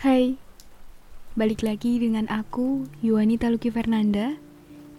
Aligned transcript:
Hai, 0.00 0.40
balik 1.36 1.60
lagi 1.60 2.00
dengan 2.00 2.24
aku, 2.32 2.88
Yuanita 3.04 3.52
Luki 3.52 3.68
Fernanda, 3.68 4.32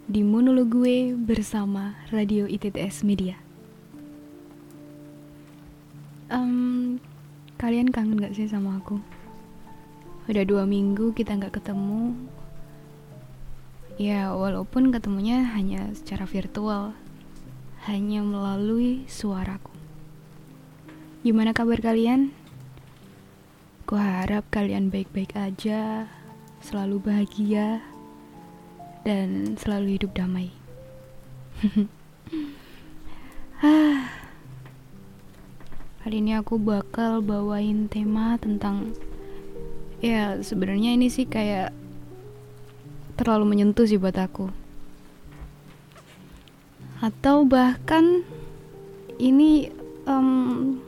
di 0.06 0.22
monolog 0.22 0.70
gue 0.70 1.18
bersama 1.18 1.98
Radio 2.14 2.46
ITTS 2.46 3.02
Media. 3.02 3.34
Um, 6.30 7.02
kalian 7.58 7.90
kangen 7.90 8.22
gak 8.22 8.38
sih 8.38 8.46
sama 8.46 8.78
aku? 8.78 9.02
Udah 10.30 10.46
dua 10.46 10.70
minggu 10.70 11.18
kita 11.18 11.34
gak 11.34 11.58
ketemu. 11.58 12.14
Ya, 13.98 14.38
walaupun 14.38 14.94
ketemunya 14.94 15.50
hanya 15.58 15.90
secara 15.98 16.30
virtual, 16.30 16.94
hanya 17.90 18.22
melalui 18.22 19.10
suaraku. 19.10 19.74
Gimana 21.26 21.58
kabar 21.58 21.82
kalian? 21.82 22.38
Ku 23.92 24.00
harap 24.00 24.48
kalian 24.56 24.88
baik-baik 24.88 25.36
aja, 25.36 26.08
selalu 26.64 27.12
bahagia, 27.12 27.84
dan 29.04 29.60
selalu 29.60 30.00
hidup 30.00 30.16
damai. 30.16 30.48
ah, 33.60 34.08
Kali 36.00 36.24
ini 36.24 36.40
aku 36.40 36.56
bakal 36.56 37.20
bawain 37.20 37.92
tema 37.92 38.40
tentang 38.40 38.96
ya 40.00 40.40
sebenarnya 40.40 40.96
ini 40.96 41.12
sih 41.12 41.28
kayak 41.28 41.76
terlalu 43.20 43.52
menyentuh 43.52 43.84
sih 43.84 44.00
buat 44.00 44.16
aku. 44.16 44.48
Atau 47.04 47.44
bahkan 47.44 48.24
ini 49.20 49.68
um, 50.08 50.80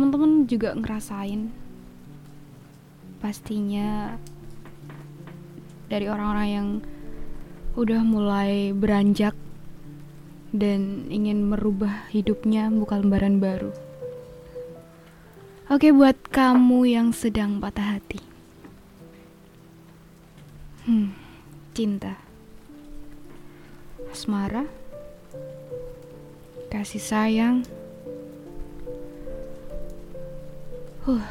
teman-teman 0.00 0.48
juga 0.48 0.72
ngerasain 0.72 1.52
pastinya 3.20 4.16
dari 5.92 6.08
orang-orang 6.08 6.48
yang 6.48 6.68
udah 7.76 8.00
mulai 8.00 8.72
beranjak 8.72 9.36
dan 10.56 11.04
ingin 11.12 11.52
merubah 11.52 12.08
hidupnya 12.08 12.72
buka 12.72 12.96
lembaran 12.96 13.44
baru. 13.44 13.76
Oke 15.68 15.92
buat 15.92 16.16
kamu 16.32 16.88
yang 16.88 17.12
sedang 17.12 17.60
patah 17.60 18.00
hati. 18.00 18.24
Hmm, 20.88 21.12
cinta. 21.76 22.16
Asmara. 24.08 24.64
Kasih 26.72 27.04
sayang 27.04 27.79
Huh. 31.00 31.24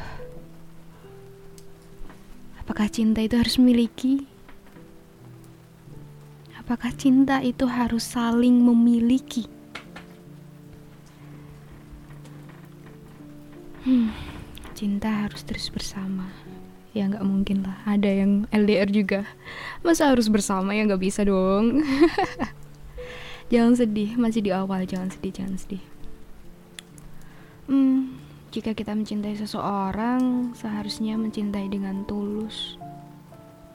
Apakah 2.58 2.90
cinta 2.90 3.22
itu 3.22 3.38
harus 3.38 3.54
memiliki? 3.54 4.26
Apakah 6.58 6.90
cinta 6.98 7.38
itu 7.38 7.70
harus 7.70 8.02
saling 8.02 8.62
memiliki? 8.62 9.46
Hmm, 13.86 14.10
cinta 14.74 15.26
harus 15.26 15.46
terus 15.46 15.70
bersama. 15.70 16.26
Ya 16.90 17.06
nggak 17.06 17.26
mungkin 17.26 17.62
lah, 17.62 17.78
ada 17.86 18.10
yang 18.10 18.50
LDR 18.50 18.90
juga. 18.90 19.22
Masa 19.86 20.10
harus 20.10 20.26
bersama 20.26 20.74
ya 20.74 20.82
nggak 20.82 21.02
bisa 21.02 21.22
dong. 21.22 21.86
jangan 23.54 23.78
sedih, 23.78 24.18
masih 24.18 24.42
di 24.42 24.50
awal, 24.50 24.82
jangan 24.82 25.14
sedih, 25.14 25.30
jangan 25.30 25.58
sedih. 25.58 25.89
Jika 28.50 28.74
kita 28.74 28.98
mencintai 28.98 29.38
seseorang, 29.38 30.50
seharusnya 30.58 31.14
mencintai 31.14 31.70
dengan 31.70 32.02
tulus 32.02 32.74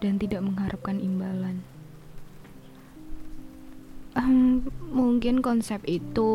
dan 0.03 0.19
tidak 0.19 0.43
mengharapkan 0.43 0.99
imbalan. 0.99 1.63
Um, 4.19 4.67
mungkin 4.91 5.39
konsep 5.39 5.79
itu 5.87 6.31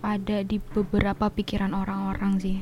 ada 0.00 0.40
di 0.40 0.64
beberapa 0.72 1.28
pikiran 1.28 1.76
orang-orang 1.76 2.40
sih. 2.40 2.58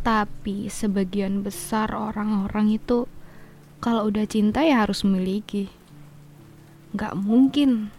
Tapi 0.00 0.72
sebagian 0.72 1.44
besar 1.44 1.92
orang-orang 1.92 2.80
itu 2.80 3.04
kalau 3.84 4.08
udah 4.08 4.24
cinta 4.24 4.64
ya 4.64 4.80
harus 4.80 5.04
memiliki. 5.04 5.68
Gak 6.96 7.20
mungkin 7.20 7.92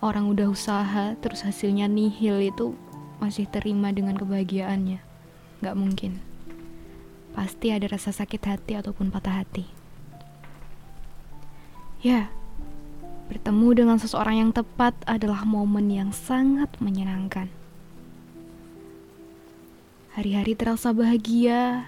orang 0.00 0.24
udah 0.32 0.48
usaha 0.48 1.12
terus 1.20 1.44
hasilnya 1.44 1.84
nihil 1.84 2.40
itu 2.40 2.72
masih 3.20 3.44
terima 3.44 3.92
dengan 3.92 4.16
kebahagiaannya. 4.16 5.09
Gak 5.60 5.76
mungkin. 5.76 6.20
Pasti 7.36 7.70
ada 7.70 7.86
rasa 7.86 8.10
sakit 8.10 8.42
hati 8.42 8.72
ataupun 8.80 9.12
patah 9.12 9.44
hati. 9.44 9.64
Ya, 12.00 12.32
bertemu 13.28 13.84
dengan 13.84 14.00
seseorang 14.00 14.40
yang 14.40 14.52
tepat 14.56 14.96
adalah 15.04 15.44
momen 15.44 15.92
yang 15.92 16.10
sangat 16.16 16.72
menyenangkan. 16.80 17.52
Hari-hari 20.16 20.56
terasa 20.56 20.90
bahagia, 20.90 21.86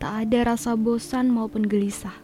tak 0.00 0.30
ada 0.30 0.54
rasa 0.54 0.78
bosan 0.78 1.34
maupun 1.34 1.66
gelisah. 1.66 2.14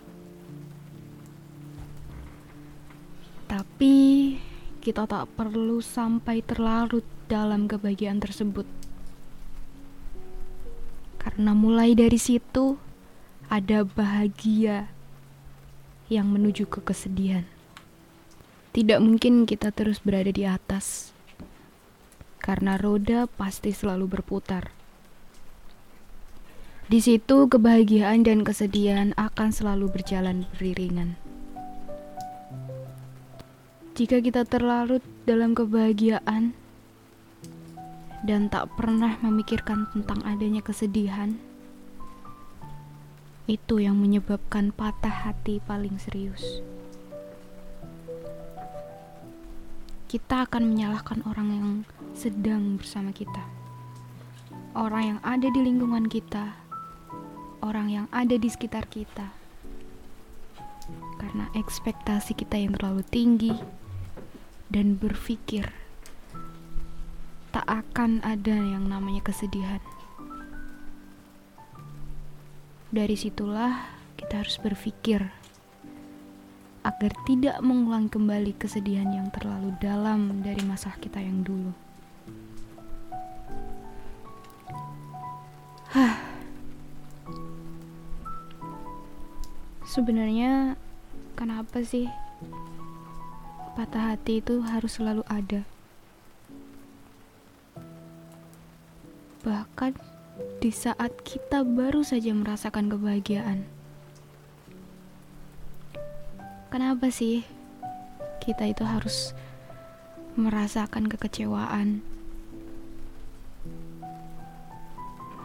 Tapi 3.51 4.39
kita 4.81 5.05
tak 5.05 5.29
perlu 5.37 5.85
sampai 5.85 6.41
terlarut 6.41 7.05
dalam 7.29 7.69
kebahagiaan 7.69 8.23
tersebut. 8.23 8.80
Karena 11.21 11.53
mulai 11.53 11.93
dari 11.93 12.17
situ 12.17 12.81
ada 13.53 13.85
bahagia 13.85 14.89
yang 16.09 16.33
menuju 16.33 16.65
ke 16.65 16.81
kesedihan. 16.81 17.45
Tidak 18.73 18.99
mungkin 18.99 19.45
kita 19.45 19.69
terus 19.69 20.01
berada 20.01 20.33
di 20.33 20.49
atas. 20.49 21.13
Karena 22.41 22.81
roda 22.81 23.29
pasti 23.29 23.71
selalu 23.71 24.19
berputar. 24.19 24.73
Di 26.91 26.99
situ 26.99 27.47
kebahagiaan 27.47 28.27
dan 28.27 28.43
kesedihan 28.43 29.15
akan 29.15 29.55
selalu 29.55 29.93
berjalan 29.95 30.49
beriringan. 30.59 31.15
Jika 33.95 34.19
kita 34.19 34.49
terlarut 34.49 35.05
dalam 35.29 35.55
kebahagiaan, 35.55 36.57
dan 38.21 38.53
tak 38.53 38.69
pernah 38.77 39.17
memikirkan 39.25 39.89
tentang 39.97 40.21
adanya 40.29 40.61
kesedihan, 40.61 41.41
itu 43.49 43.81
yang 43.83 43.97
menyebabkan 43.99 44.71
patah 44.71 45.27
hati 45.27 45.59
paling 45.65 45.97
serius. 45.97 46.61
Kita 50.07 50.45
akan 50.45 50.75
menyalahkan 50.75 51.25
orang 51.25 51.49
yang 51.51 51.69
sedang 52.13 52.77
bersama 52.77 53.15
kita, 53.15 53.43
orang 54.77 55.17
yang 55.17 55.21
ada 55.25 55.49
di 55.49 55.61
lingkungan 55.63 56.07
kita, 56.11 56.55
orang 57.65 57.89
yang 57.89 58.07
ada 58.13 58.37
di 58.37 58.49
sekitar 58.51 58.91
kita, 58.91 59.33
karena 61.17 61.49
ekspektasi 61.57 62.37
kita 62.37 62.59
yang 62.59 62.75
terlalu 62.77 63.07
tinggi 63.07 63.55
dan 64.71 64.99
berpikir 64.99 65.80
tak 67.51 67.67
akan 67.67 68.23
ada 68.23 68.55
yang 68.55 68.87
namanya 68.87 69.27
kesedihan. 69.27 69.83
Dari 72.91 73.15
situlah 73.15 73.91
kita 74.19 74.43
harus 74.43 74.59
berpikir 74.59 75.31
agar 76.81 77.13
tidak 77.29 77.61
mengulang 77.61 78.09
kembali 78.09 78.57
kesedihan 78.57 79.11
yang 79.13 79.29
terlalu 79.35 79.75
dalam 79.83 80.41
dari 80.41 80.63
masa 80.65 80.95
kita 80.97 81.21
yang 81.21 81.45
dulu. 81.45 81.75
Hah. 85.91 86.17
Sebenarnya 89.85 90.79
kenapa 91.35 91.83
sih 91.83 92.07
patah 93.75 94.15
hati 94.15 94.39
itu 94.39 94.63
harus 94.63 95.03
selalu 95.03 95.27
ada? 95.27 95.67
Bahkan 99.41 99.97
di 100.61 100.69
saat 100.73 101.25
kita 101.25 101.65
baru 101.65 102.05
saja 102.05 102.33
merasakan 102.33 102.93
kebahagiaan. 102.93 103.65
Kenapa 106.71 107.11
sih 107.11 107.43
kita 108.39 108.71
itu 108.71 108.87
harus 108.87 109.35
merasakan 110.39 111.11
kekecewaan? 111.11 112.05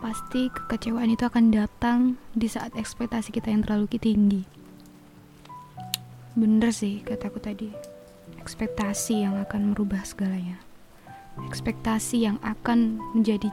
Pasti 0.03 0.53
kekecewaan 0.53 1.17
itu 1.17 1.25
akan 1.25 1.49
datang 1.49 1.99
di 2.37 2.45
saat 2.45 2.77
ekspektasi 2.77 3.33
kita 3.33 3.49
yang 3.49 3.65
terlalu 3.65 3.89
tinggi. 3.97 4.45
Bener 6.37 6.69
sih 6.69 7.01
kataku 7.01 7.41
tadi, 7.41 7.73
ekspektasi 8.37 9.25
yang 9.25 9.39
akan 9.41 9.73
merubah 9.73 10.05
segalanya. 10.05 10.61
Ekspektasi 11.49 12.21
yang 12.21 12.37
akan 12.45 13.01
menjadi 13.17 13.49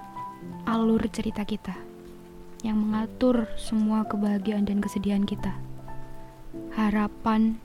alur 0.66 1.02
cerita 1.10 1.44
kita. 1.44 1.74
yang 2.62 2.78
mengatur 2.78 3.50
semua 3.58 4.06
kebahagiaan 4.06 4.62
dan 4.62 4.78
kesedihan 4.78 5.26
kita. 5.26 5.50
Harapan 6.78 7.58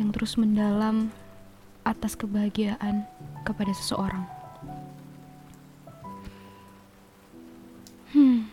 yang 0.00 0.16
terus 0.16 0.40
mendalam 0.40 1.12
atas 1.84 2.16
kebahagiaan 2.16 3.04
kepada 3.44 3.76
seseorang. 3.76 4.24
Hmm. 8.16 8.48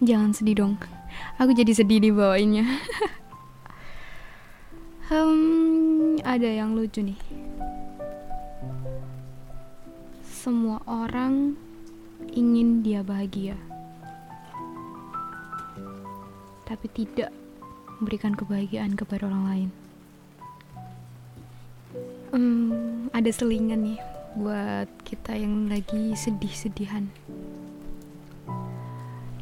Jangan 0.00 0.32
sedih 0.32 0.64
dong. 0.64 0.80
Aku 1.36 1.52
jadi 1.52 1.76
sedih 1.76 2.00
di 2.00 2.08
bawahnya. 2.08 2.64
hmm, 5.12 6.24
ada 6.24 6.48
yang 6.48 6.72
lucu 6.72 7.04
nih. 7.04 7.20
Semua 10.48 10.80
orang 10.88 11.60
ingin 12.32 12.80
dia 12.80 13.04
bahagia. 13.04 13.52
Tapi 16.64 16.88
tidak 16.88 17.36
memberikan 18.00 18.32
kebahagiaan 18.32 18.96
kepada 18.96 19.28
orang 19.28 19.44
lain. 19.44 19.68
Hmm, 22.32 23.12
ada 23.12 23.28
selingan 23.28 23.92
nih 23.92 24.00
buat 24.40 24.88
kita 25.04 25.36
yang 25.36 25.68
lagi 25.68 26.16
sedih-sedihan. 26.16 27.12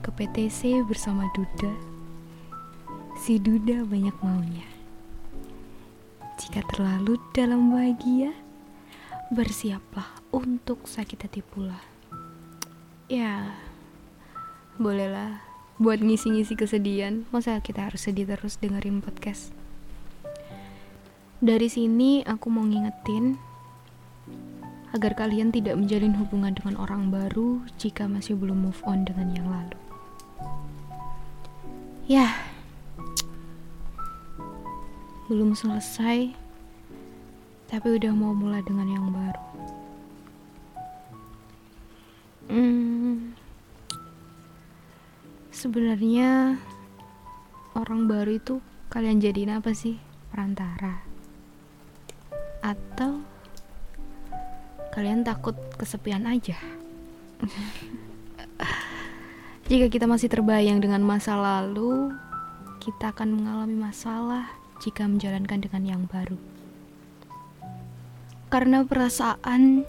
Ke 0.02 0.10
PTC 0.10 0.82
bersama 0.90 1.30
Duda. 1.38 1.70
Si 3.22 3.38
Duda 3.38 3.86
banyak 3.86 4.16
maunya. 4.26 4.66
Jika 6.42 6.66
terlalu 6.74 7.14
dalam 7.30 7.70
bahagia, 7.70 8.34
bersiaplah 9.30 10.25
untuk 10.36 10.84
sakit 10.84 11.24
hati 11.24 11.40
pula. 11.40 11.80
Ya, 13.08 13.56
bolehlah 14.76 15.40
buat 15.80 16.04
ngisi-ngisi 16.04 16.60
kesedihan. 16.60 17.24
Masa 17.32 17.56
kita 17.64 17.88
harus 17.88 18.04
sedih 18.04 18.28
terus 18.28 18.60
dengerin 18.60 19.00
podcast? 19.00 19.56
Dari 21.40 21.72
sini 21.72 22.20
aku 22.28 22.52
mau 22.52 22.68
ngingetin 22.68 23.40
agar 24.92 25.16
kalian 25.16 25.52
tidak 25.52 25.80
menjalin 25.80 26.12
hubungan 26.20 26.52
dengan 26.52 26.76
orang 26.80 27.08
baru 27.08 27.64
jika 27.80 28.04
masih 28.04 28.36
belum 28.36 28.68
move 28.68 28.80
on 28.84 29.08
dengan 29.08 29.32
yang 29.32 29.48
lalu. 29.48 29.80
Ya, 32.06 32.32
belum 35.26 35.58
selesai, 35.58 36.30
tapi 37.66 37.88
udah 37.98 38.14
mau 38.14 38.30
mulai 38.30 38.62
dengan 38.62 38.86
yang 38.86 39.10
baru. 39.10 39.55
Hmm, 42.46 43.34
sebenarnya 45.50 46.62
orang 47.74 48.06
baru 48.06 48.38
itu 48.38 48.62
kalian 48.86 49.18
jadiin 49.18 49.58
apa 49.58 49.74
sih? 49.74 49.98
Perantara 50.30 51.02
atau 52.62 53.22
kalian 54.94 55.26
takut 55.26 55.58
kesepian 55.74 56.26
aja? 56.26 56.54
Jika 59.66 59.90
kita 59.90 60.06
masih 60.06 60.30
terbayang 60.30 60.78
dengan 60.78 61.02
masa 61.02 61.34
lalu, 61.34 62.14
kita 62.78 63.10
akan 63.10 63.34
mengalami 63.34 63.74
masalah 63.74 64.46
jika 64.78 65.02
menjalankan 65.10 65.58
dengan 65.58 65.82
yang 65.82 66.02
baru. 66.06 66.38
Karena 68.46 68.86
perasaan 68.86 69.82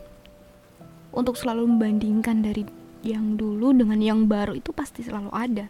untuk 1.18 1.34
selalu 1.34 1.66
membandingkan 1.66 2.46
dari 2.46 2.70
yang 3.02 3.34
dulu 3.42 3.74
dengan 3.74 3.98
yang 3.98 4.30
baru 4.30 4.54
itu 4.54 4.70
pasti 4.70 5.02
selalu 5.02 5.34
ada. 5.34 5.66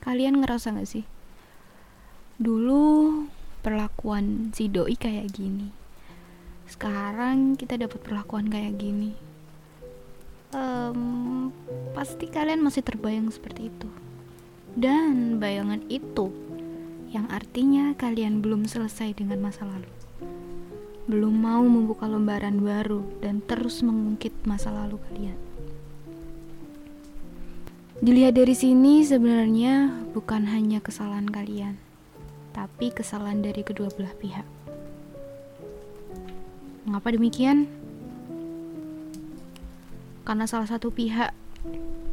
Kalian 0.00 0.40
ngerasa 0.40 0.72
gak 0.72 0.88
sih? 0.88 1.04
Dulu 2.40 2.80
perlakuan 3.66 4.54
si 4.54 4.70
doi 4.70 4.94
kayak 4.94 5.34
gini 5.34 5.86
sekarang 6.70 7.58
kita 7.58 7.78
dapat 7.78 7.98
perlakuan 7.98 8.46
kayak 8.46 8.78
gini 8.78 9.14
um, 10.54 11.50
pasti 11.94 12.30
kalian 12.30 12.62
masih 12.62 12.86
terbayang 12.86 13.26
seperti 13.30 13.70
itu 13.70 13.90
dan 14.78 15.42
bayangan 15.42 15.82
itu 15.86 16.30
yang 17.10 17.30
artinya 17.30 17.94
kalian 17.98 18.38
belum 18.38 18.70
selesai 18.70 19.18
dengan 19.18 19.42
masa 19.42 19.66
lalu 19.66 19.90
belum 21.06 21.34
mau 21.34 21.62
membuka 21.62 22.10
lembaran 22.10 22.62
baru 22.62 23.02
dan 23.22 23.42
terus 23.46 23.82
mengungkit 23.82 24.34
masa 24.42 24.74
lalu 24.74 24.98
kalian 25.10 25.38
Dilihat 27.96 28.36
dari 28.36 28.52
sini 28.52 29.00
sebenarnya 29.00 29.88
bukan 30.12 30.44
hanya 30.52 30.84
kesalahan 30.84 31.24
kalian, 31.24 31.80
tapi 32.52 32.92
kesalahan 32.92 33.40
dari 33.40 33.64
kedua 33.64 33.88
belah 33.88 34.12
pihak. 34.20 34.44
Mengapa 36.84 37.16
demikian? 37.16 37.64
Karena 40.28 40.44
salah 40.44 40.68
satu 40.68 40.92
pihak 40.92 41.32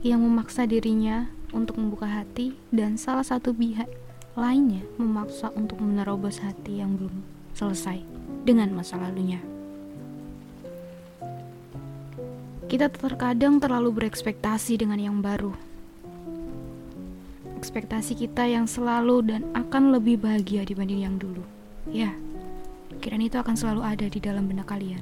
yang 0.08 0.24
memaksa 0.24 0.64
dirinya 0.64 1.28
untuk 1.52 1.76
membuka 1.76 2.08
hati 2.08 2.56
dan 2.72 2.96
salah 2.96 3.28
satu 3.28 3.52
pihak 3.52 3.92
lainnya 4.40 4.88
memaksa 4.96 5.52
untuk 5.52 5.84
menerobos 5.84 6.40
hati 6.40 6.80
yang 6.80 6.96
belum 6.96 7.43
selesai 7.54 8.02
dengan 8.44 8.70
masa 8.74 8.98
lalunya. 9.00 9.42
Kita 12.70 12.90
terkadang 12.90 13.62
terlalu 13.62 14.02
berekspektasi 14.02 14.82
dengan 14.82 14.98
yang 14.98 15.22
baru 15.22 15.54
ekspektasi 17.64 18.20
kita 18.20 18.44
yang 18.44 18.68
selalu 18.68 19.24
dan 19.24 19.48
akan 19.56 19.96
lebih 19.96 20.20
bahagia 20.20 20.68
dibanding 20.68 21.08
yang 21.08 21.16
dulu. 21.16 21.40
Ya, 21.88 22.12
pikiran 22.92 23.24
itu 23.24 23.40
akan 23.40 23.56
selalu 23.56 23.82
ada 23.88 24.04
di 24.12 24.20
dalam 24.20 24.52
benak 24.52 24.68
kalian. 24.68 25.00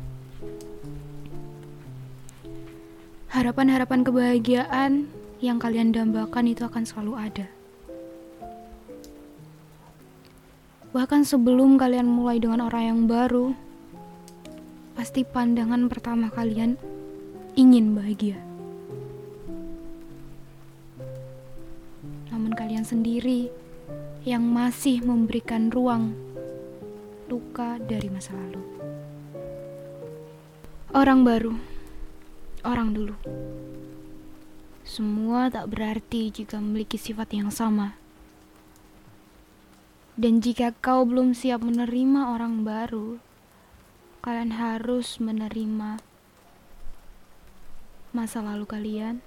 Harapan-harapan 3.34 4.06
kebahagiaan 4.06 5.10
yang 5.42 5.58
kalian 5.58 5.90
dambakan 5.90 6.54
itu 6.54 6.62
akan 6.62 6.86
selalu 6.86 7.18
ada. 7.18 7.50
Bahkan 10.92 11.24
sebelum 11.24 11.80
kalian 11.80 12.08
mulai 12.08 12.40
dengan 12.40 12.68
orang 12.68 12.84
yang 12.84 13.02
baru, 13.08 13.56
pasti 14.96 15.24
pandangan 15.24 15.88
pertama 15.88 16.28
kalian 16.28 16.76
ingin 17.56 17.96
bahagia. 17.96 18.52
namun 22.42 22.58
kalian 22.58 22.82
sendiri 22.82 23.54
yang 24.26 24.42
masih 24.42 25.00
memberikan 25.06 25.70
ruang 25.70 26.12
luka 27.30 27.78
dari 27.78 28.10
masa 28.10 28.34
lalu. 28.34 28.60
Orang 30.92 31.22
baru, 31.22 31.54
orang 32.66 32.98
dulu. 32.98 33.16
Semua 34.84 35.48
tak 35.48 35.70
berarti 35.70 36.34
jika 36.34 36.60
memiliki 36.60 36.98
sifat 36.98 37.32
yang 37.32 37.54
sama. 37.54 38.01
Dan 40.22 40.38
jika 40.38 40.70
kau 40.78 41.02
belum 41.02 41.34
siap 41.34 41.66
menerima 41.66 42.38
orang 42.38 42.62
baru, 42.62 43.18
kalian 44.22 44.54
harus 44.54 45.18
menerima 45.18 45.98
masa 48.14 48.46
lalu 48.46 48.70
kalian 48.70 49.26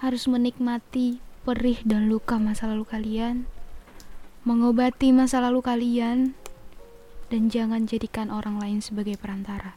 harus 0.00 0.24
menikmati 0.24 1.20
perih 1.44 1.76
dan 1.84 2.08
luka 2.08 2.40
masa 2.40 2.66
lalu 2.66 2.88
kalian, 2.88 3.44
mengobati 4.48 5.12
masa 5.12 5.44
lalu 5.44 5.60
kalian, 5.60 6.32
dan 7.28 7.52
jangan 7.52 7.84
jadikan 7.84 8.32
orang 8.32 8.56
lain 8.56 8.80
sebagai 8.80 9.20
perantara. 9.20 9.76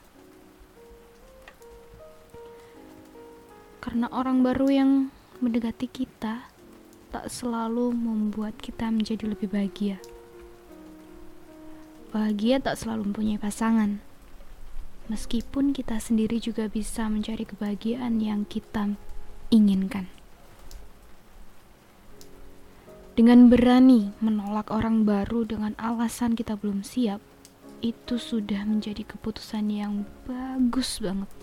Karena 3.84 4.08
orang 4.16 4.48
baru 4.48 4.68
yang 4.72 4.92
mendekati 5.44 5.92
kita 5.92 6.53
tak 7.14 7.30
selalu 7.30 7.94
membuat 7.94 8.58
kita 8.58 8.90
menjadi 8.90 9.30
lebih 9.30 9.54
bahagia. 9.54 10.02
Bahagia 12.10 12.58
tak 12.58 12.82
selalu 12.82 13.14
mempunyai 13.14 13.38
pasangan. 13.38 14.02
Meskipun 15.14 15.78
kita 15.78 16.02
sendiri 16.02 16.42
juga 16.42 16.66
bisa 16.66 17.06
mencari 17.06 17.46
kebahagiaan 17.46 18.18
yang 18.18 18.50
kita 18.50 18.98
inginkan. 19.54 20.10
Dengan 23.14 23.46
berani 23.46 24.10
menolak 24.18 24.74
orang 24.74 25.06
baru 25.06 25.46
dengan 25.46 25.78
alasan 25.78 26.34
kita 26.34 26.58
belum 26.58 26.82
siap, 26.82 27.22
itu 27.86 28.18
sudah 28.18 28.66
menjadi 28.66 29.06
keputusan 29.06 29.70
yang 29.70 30.10
bagus 30.26 30.98
banget. 30.98 31.43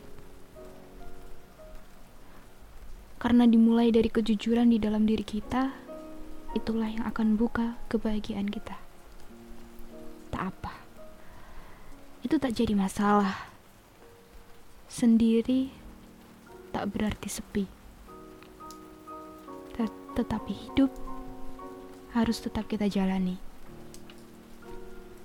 Karena 3.21 3.45
dimulai 3.45 3.93
dari 3.93 4.09
kejujuran 4.09 4.73
di 4.73 4.81
dalam 4.81 5.05
diri 5.05 5.21
kita, 5.21 5.77
itulah 6.57 6.89
yang 6.89 7.05
akan 7.05 7.37
buka 7.37 7.77
kebahagiaan 7.93 8.49
kita. 8.49 8.81
Tak 10.33 10.43
apa, 10.57 10.73
itu 12.25 12.41
tak 12.41 12.57
jadi 12.57 12.73
masalah. 12.73 13.53
Sendiri 14.89 15.69
tak 16.73 16.97
berarti 16.97 17.29
sepi. 17.29 17.65
Tetapi 20.11 20.53
hidup 20.53 20.91
harus 22.13 22.43
tetap 22.43 22.67
kita 22.67 22.91
jalani. 22.91 23.39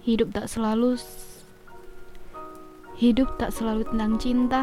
Hidup 0.06 0.30
tak 0.30 0.46
selalu 0.46 1.02
hidup 3.02 3.36
tak 3.42 3.50
selalu 3.52 3.84
tentang 3.90 4.22
cinta 4.22 4.62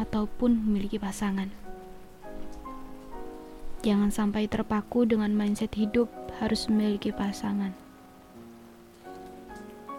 ataupun 0.00 0.64
memiliki 0.66 0.96
pasangan. 0.96 1.52
Jangan 3.80 4.12
sampai 4.12 4.44
terpaku 4.44 5.08
dengan 5.08 5.32
mindset 5.32 5.72
hidup 5.72 6.12
harus 6.36 6.68
memiliki 6.68 7.16
pasangan. 7.16 7.72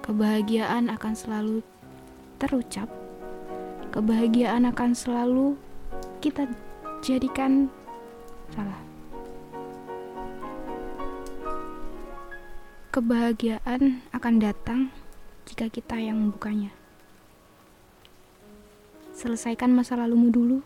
Kebahagiaan 0.05 0.85
akan 0.93 1.13
selalu 1.17 1.65
terucap. 2.37 2.85
Kebahagiaan 3.89 4.69
akan 4.69 4.93
selalu 4.93 5.57
kita 6.21 6.45
jadikan 7.01 7.73
salah. 8.53 8.77
Kebahagiaan 12.93 14.05
akan 14.13 14.35
datang 14.37 14.93
jika 15.49 15.73
kita 15.73 15.97
yang 15.97 16.21
membukanya. 16.21 16.69
Selesaikan 19.17 19.73
masa 19.73 19.97
lalumu 19.97 20.29
dulu, 20.29 20.61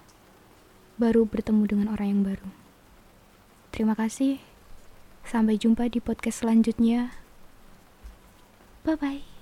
baru 1.00 1.24
bertemu 1.24 1.63
dengan 1.63 1.88
orang 1.95 2.07
yang 2.12 2.24
baru. 2.27 2.64
Terima 3.75 3.91
kasih. 3.91 4.39
Sampai 5.27 5.60
jumpa 5.60 5.91
di 5.91 6.00
podcast 6.00 6.48
selanjutnya. 6.48 7.12
Bye 8.88 8.96
bye. 8.96 9.34